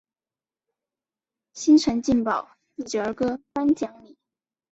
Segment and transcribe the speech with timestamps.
[1.53, 4.17] 新城劲爆励志儿歌颁奖礼。